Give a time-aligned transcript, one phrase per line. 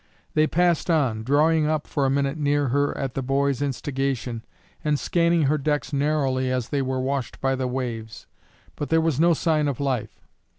[0.33, 4.43] They passed on, drawing up for a minute near her at the boy's instigation,
[4.83, 8.25] and scanning her decks narrowly as they were washed by the waves,
[8.75, 10.19] but there was no sign of life.